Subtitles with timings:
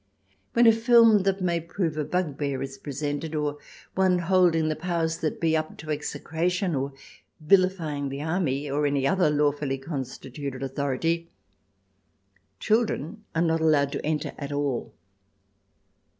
[0.53, 3.59] When a film that may prove a bugbear is presented, or
[3.93, 6.93] one holding the powers that be up to execration or
[7.39, 11.29] vilifying the Army, and any other lawfully con stituted authority,
[12.59, 14.91] children are not allowed to enter at all.